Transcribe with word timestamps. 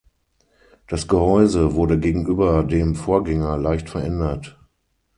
Das 0.87 1.07
Gehäuse 1.07 1.75
wurde 1.75 1.99
gegenüber 1.99 2.63
dem 2.63 2.95
Vorgänger 2.95 3.55
leicht 3.59 3.87
verändert. 3.87 4.57